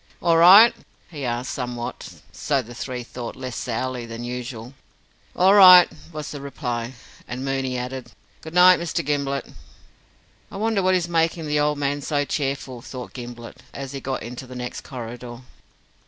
"All 0.19 0.35
right?" 0.37 0.73
he 1.11 1.23
asked, 1.25 1.51
somewhat 1.51 2.21
so 2.31 2.63
the 2.63 2.73
three 2.73 3.03
thought 3.03 3.35
less 3.35 3.55
sourly 3.55 4.07
than 4.07 4.23
usual. 4.23 4.73
"All 5.35 5.53
right," 5.53 5.87
was 6.11 6.31
the 6.31 6.41
reply, 6.41 6.93
and 7.27 7.45
Mooney 7.45 7.77
added, 7.77 8.11
"Good 8.41 8.55
night, 8.55 8.79
Mr. 8.79 9.05
Gimblett." 9.05 9.53
"I 10.51 10.57
wonder 10.57 10.81
what 10.81 10.95
is 10.95 11.07
making 11.07 11.45
the 11.45 11.59
old 11.59 11.77
man 11.77 12.01
so 12.01 12.25
cheerful," 12.25 12.81
thought 12.81 13.13
Gimblett, 13.13 13.57
as 13.75 13.91
he 13.91 14.01
got 14.01 14.23
into 14.23 14.47
the 14.47 14.55
next 14.55 14.81
corridor. 14.81 15.41